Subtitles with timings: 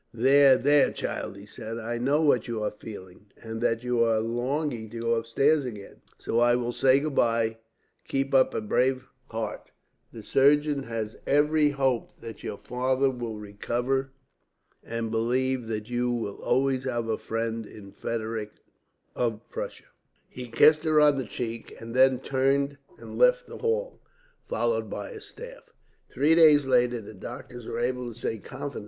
[0.15, 1.77] "'There, there, child,' he said.
[1.77, 6.01] 'I know what you are feeling, and that you are longing to go upstairs again,
[6.17, 7.59] so I will say goodbye.
[8.05, 9.69] Keep up a brave heart.
[10.11, 14.09] The surgeons have every hope that your father will recover.
[14.83, 18.53] And believe that you will always have a friend in Frederick
[19.15, 19.83] of Prussia.'
[20.27, 23.99] "He kissed her on the cheek, and then turned and left the hall,
[24.45, 25.69] followed by his staff."